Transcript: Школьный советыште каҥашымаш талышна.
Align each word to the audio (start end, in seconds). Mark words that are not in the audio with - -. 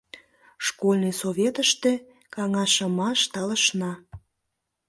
Школьный 0.67 1.15
советыште 1.21 1.91
каҥашымаш 2.33 3.19
талышна. 3.33 3.91